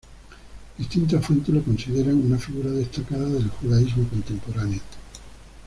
Distintas 0.79 1.23
fuentes 1.23 1.53
lo 1.53 1.61
consideran 1.61 2.15
una 2.15 2.39
figura 2.39 2.71
destacada 2.71 3.25
del 3.29 3.47
judaísmo 3.49 4.09
contemporáneo. 4.09 4.81